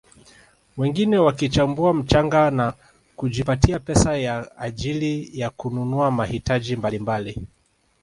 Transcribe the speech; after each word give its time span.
Wengine 0.77 1.17
wakichambua 1.17 1.93
mchanga 1.93 2.51
na 2.51 2.73
kujipatia 3.15 3.79
pesa 3.79 4.09
kwa 4.09 4.57
ajili 4.57 5.39
ya 5.39 5.49
kununua 5.49 6.11
mahitaji 6.11 6.75
mbalimbali 6.75 7.47